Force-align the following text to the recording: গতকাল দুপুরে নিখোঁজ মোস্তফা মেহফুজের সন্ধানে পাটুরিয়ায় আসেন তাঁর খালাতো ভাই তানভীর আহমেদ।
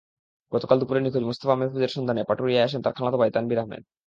গতকাল 0.51 0.77
দুপুরে 0.79 0.99
নিখোঁজ 1.01 1.23
মোস্তফা 1.23 1.55
মেহফুজের 1.55 1.91
সন্ধানে 1.95 2.21
পাটুরিয়ায় 2.29 2.67
আসেন 2.67 2.81
তাঁর 2.83 2.95
খালাতো 2.97 3.17
ভাই 3.17 3.31
তানভীর 3.35 3.59
আহমেদ। 3.59 3.83